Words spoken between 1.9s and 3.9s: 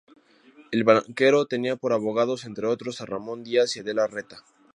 abogados, entre otros, a Ramón Díaz y